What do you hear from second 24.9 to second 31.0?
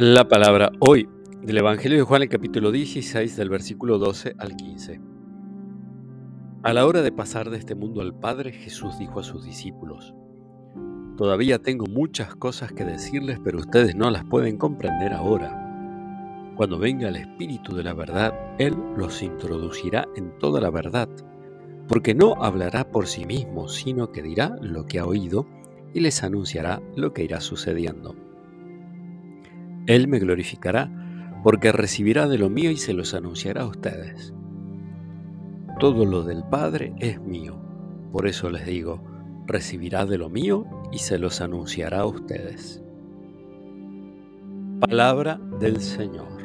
ha oído y les anunciará lo que irá sucediendo. Él me glorificará,